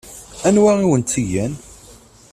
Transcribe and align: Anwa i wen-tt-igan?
Anwa 0.47 0.71
i 0.83 0.85
wen-tt-igan? 0.89 1.53